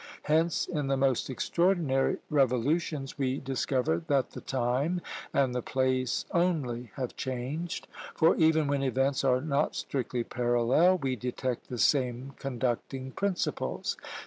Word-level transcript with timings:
Hence, 0.23 0.65
in 0.65 0.87
the 0.87 0.97
most 0.97 1.29
extraordinary 1.29 2.17
revolutions 2.31 3.19
we 3.19 3.37
discover 3.37 4.03
that 4.07 4.31
the 4.31 4.41
time 4.41 4.99
and 5.31 5.53
the 5.53 5.61
place 5.61 6.25
only 6.31 6.89
have 6.95 7.15
changed; 7.15 7.87
for 8.15 8.35
even 8.37 8.65
when 8.65 8.81
events 8.81 9.23
are 9.23 9.41
not 9.41 9.75
strictly 9.75 10.23
parallel, 10.23 10.97
we 10.97 11.15
detect 11.15 11.69
the 11.69 11.77
same 11.77 12.33
conducting 12.39 13.11
principles. 13.11 13.95